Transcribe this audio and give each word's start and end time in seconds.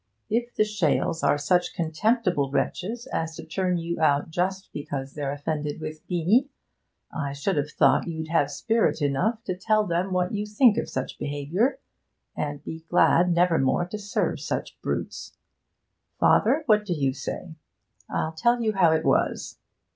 'If 0.31 0.55
the 0.55 0.63
Shales 0.63 1.21
are 1.21 1.37
such 1.37 1.75
contemptible 1.75 2.49
wretches 2.49 3.05
as 3.13 3.35
to 3.35 3.45
turn 3.45 3.77
you 3.77 3.99
out 4.01 4.31
just 4.31 4.71
because 4.73 5.13
they're 5.13 5.31
offended 5.31 5.79
with 5.79 5.99
me, 6.09 6.49
I 7.13 7.33
should 7.33 7.55
have 7.57 7.69
thought 7.69 8.07
you'd 8.07 8.29
have 8.29 8.49
spirit 8.49 8.99
enough 9.03 9.43
to 9.43 9.55
tell 9.55 9.85
them 9.85 10.11
what 10.11 10.31
you 10.31 10.47
think 10.47 10.79
of 10.79 10.89
such 10.89 11.19
behaviour, 11.19 11.77
and 12.35 12.63
be 12.63 12.83
glad 12.89 13.29
never 13.31 13.59
more 13.59 13.85
to 13.89 13.99
serve 13.99 14.39
such 14.39 14.75
brutes! 14.81 15.35
Father, 16.19 16.63
what 16.65 16.83
do 16.83 16.93
you 16.93 17.13
say? 17.13 17.53
I'll 18.09 18.33
tell 18.33 18.59
you 18.59 18.73
how 18.73 18.93
it 18.93 19.05
was.' 19.05 19.59